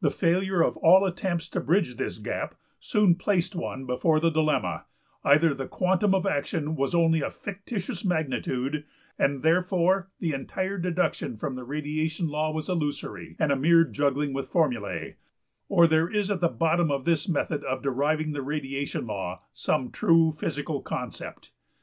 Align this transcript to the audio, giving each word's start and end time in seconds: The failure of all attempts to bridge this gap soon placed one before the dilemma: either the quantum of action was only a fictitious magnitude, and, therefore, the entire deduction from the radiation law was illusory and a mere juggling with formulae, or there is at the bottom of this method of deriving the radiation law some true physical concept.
The 0.00 0.10
failure 0.10 0.62
of 0.62 0.78
all 0.78 1.04
attempts 1.04 1.46
to 1.50 1.60
bridge 1.60 1.96
this 1.98 2.16
gap 2.16 2.54
soon 2.78 3.14
placed 3.14 3.54
one 3.54 3.84
before 3.84 4.18
the 4.18 4.30
dilemma: 4.30 4.86
either 5.22 5.52
the 5.52 5.66
quantum 5.68 6.14
of 6.14 6.24
action 6.24 6.76
was 6.76 6.94
only 6.94 7.20
a 7.20 7.28
fictitious 7.30 8.02
magnitude, 8.02 8.86
and, 9.18 9.42
therefore, 9.42 10.08
the 10.18 10.32
entire 10.32 10.78
deduction 10.78 11.36
from 11.36 11.56
the 11.56 11.64
radiation 11.64 12.28
law 12.28 12.50
was 12.50 12.70
illusory 12.70 13.36
and 13.38 13.52
a 13.52 13.54
mere 13.56 13.84
juggling 13.84 14.32
with 14.32 14.48
formulae, 14.48 15.16
or 15.68 15.86
there 15.86 16.08
is 16.08 16.30
at 16.30 16.40
the 16.40 16.48
bottom 16.48 16.90
of 16.90 17.04
this 17.04 17.28
method 17.28 17.62
of 17.64 17.82
deriving 17.82 18.32
the 18.32 18.40
radiation 18.40 19.06
law 19.06 19.42
some 19.52 19.90
true 19.90 20.32
physical 20.32 20.80
concept. 20.80 21.52